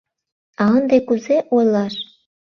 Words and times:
А 0.61 0.63
ынде 0.77 0.97
кузе 1.07 1.37
ойлаш? 1.55 1.95